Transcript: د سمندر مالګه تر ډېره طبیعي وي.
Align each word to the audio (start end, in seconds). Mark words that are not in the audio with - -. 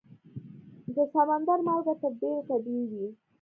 د 0.95 0.97
سمندر 1.13 1.59
مالګه 1.67 1.93
تر 2.01 2.11
ډېره 2.21 2.41
طبیعي 2.49 2.83
وي. 2.91 3.07